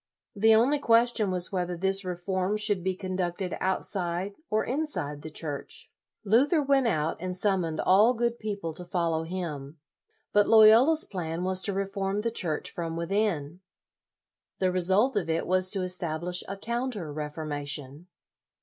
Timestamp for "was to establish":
15.45-16.43